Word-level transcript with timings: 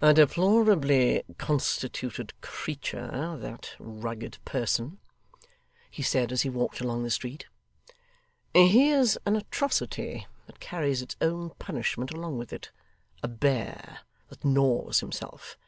'A 0.00 0.14
deplorably 0.14 1.24
constituted 1.38 2.40
creature, 2.40 3.36
that 3.40 3.74
rugged 3.80 4.38
person,' 4.44 5.00
he 5.90 6.04
said, 6.04 6.30
as 6.30 6.42
he 6.42 6.48
walked 6.48 6.80
along 6.80 7.02
the 7.02 7.10
street; 7.10 7.46
'he 8.54 8.90
is 8.90 9.18
an 9.26 9.34
atrocity 9.34 10.28
that 10.46 10.60
carries 10.60 11.02
its 11.02 11.16
own 11.20 11.50
punishment 11.58 12.12
along 12.12 12.38
with 12.38 12.52
it 12.52 12.70
a 13.24 13.28
bear 13.28 14.02
that 14.28 14.44
gnaws 14.44 15.00
himself. 15.00 15.58